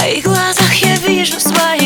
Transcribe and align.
твоих 0.00 0.24
глазах 0.24 0.72
я 0.76 0.96
вижу 0.96 1.38
свои 1.38 1.79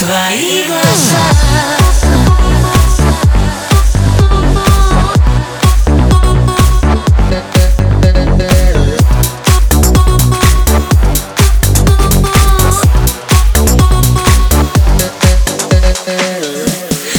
твои 0.00 0.64
глаза. 0.66 1.18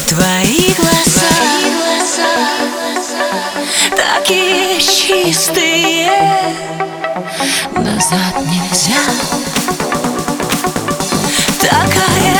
Твои 0.09 0.73
глаза, 0.73 1.31
такие 3.95 4.81
чистые, 4.81 6.09
назад 7.75 8.35
нельзя. 8.47 9.01
Такая 11.59 12.30